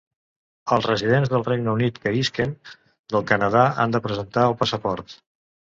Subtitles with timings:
[0.75, 2.57] Els residents del Regne Unit que isquen
[3.15, 5.21] del Canadà han de presentar el passaport.